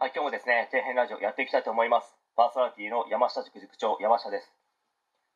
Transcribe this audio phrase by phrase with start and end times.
[0.00, 2.16] はい、今日もですね、底辺ラジオやっていきたいと思います。
[2.32, 4.48] パーソナリティの山下塾塾長、山下です。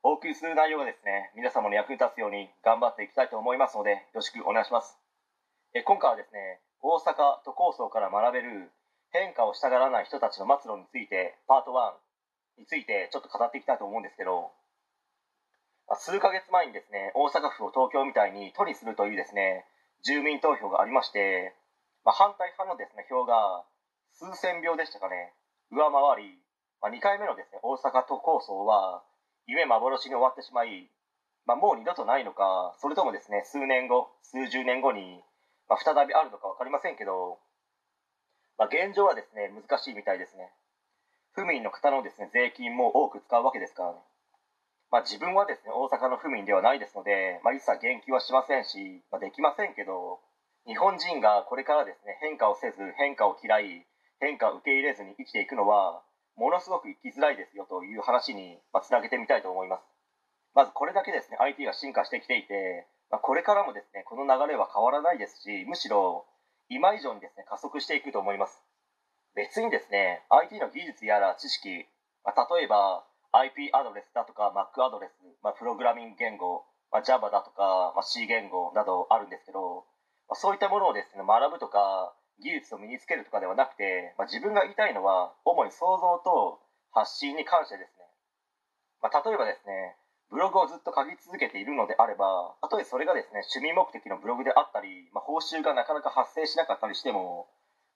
[0.01, 4.97] お送りする内容がですね、皆様の役に立つように頑張っていきたいと思いますので、よろしくお願いします。
[5.77, 8.73] え今回はですね、大阪都構想から学べる
[9.13, 11.77] 変化をしたがらない人たちの末路について、パート
[12.57, 14.49] 1についてちょっと語っていきたいと思うんですけど、
[15.93, 19.69] 数ヶ月前にですね、大阪府を東京みたいに都にするというですね、
[20.09, 21.53] 住民投票がありまして、
[22.03, 23.69] まあ、反対派のですね、票が
[24.15, 25.35] 数千票でしたかね、
[25.71, 26.39] 上回り、
[26.81, 29.03] まあ、2回目のですね、大阪都構想は、
[29.47, 30.89] 夢幻に終わってしまい、
[31.47, 35.21] まあ、もう二度とないのか、それともですね、数年後、数十年後に、
[35.69, 37.39] まあ、再びあるのか分かりませんけど、
[38.57, 40.53] まあ、現状はですね、難しいみたいですね。
[41.33, 43.99] 府民の方のですね、税金も多く使うわけですからね。
[44.93, 50.21] まあ、自分はですね、大阪の府民ではないですので、まあ、一切言及はしませんし、まあ、できませんけど、
[50.67, 53.85] 日本人がこれからですね、変化をせず、変化を嫌い、
[54.21, 56.03] 変化を受け入れずに生きていくのは
[56.37, 59.83] ものすごく生きづらいですよという話につなげてみたいと思います。
[60.55, 66.27] まずこれだけですね IT が進化してきていて、まあ、これからもですねこの流れは変わらないですしむしろ
[66.69, 68.63] 今以上にですね加速していくと思います。
[69.35, 71.87] 別にですね IT の技術やら知識、
[72.25, 79.87] まあ、例えば IP アドレスだとか Mac アドレス、まあ、プログラミング言語、まあ、Java だとか、まあ、C 言語などあるんですけど、
[80.31, 86.61] まあ、そういったものをですね学ぶとか技術を身につけるとかではなくて、まあ、自分が言いたいのは主に想像と
[86.91, 88.07] 発信に関してですね、
[89.03, 89.97] まあ、例えばですね
[90.31, 97.47] ブログをずっと書き続けているのであればたとえそれがですね趣味目的のブログであったり、まあ、報酬がなかなか発生しなかったりしても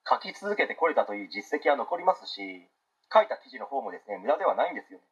[0.06, 2.68] 書き続けてこれたという実績は残りますし
[3.12, 5.04] 書いた記事の方もですね無駄ではないんですよね、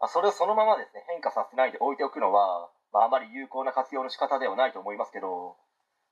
[0.00, 5.56] まあ、それをそのままですね変化させないで置いておくのは、まあ、あまり有効な活用の仕方ではないと思いますけど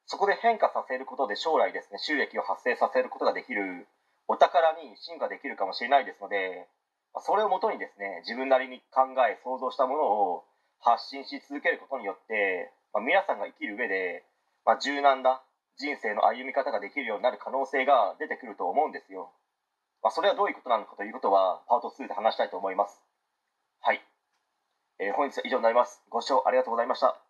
[0.07, 3.87] そこで変化させることで将来ですね収益を発生させることができる。
[4.31, 6.69] お宝に進化できるかもしれないですので
[7.27, 10.45] それをもとにですね自分なりに考え想像したものを
[10.79, 14.23] 発信し続けることによって、まあ、皆さんが生きる上で、
[14.65, 15.43] まあ、柔軟な
[15.77, 19.33] 人生の歩み方ができるようになる可能性が出てくると思うんですよ、
[20.03, 23.03] まあ、それはどういうことなのかということはパート2で話したいと思います。
[23.83, 24.01] はい、
[25.01, 26.03] えー、本日は以上になります。
[26.09, 27.30] ご視聴ありがとうございました。